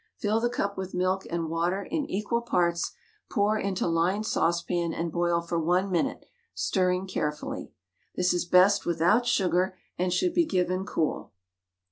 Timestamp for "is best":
8.33-8.83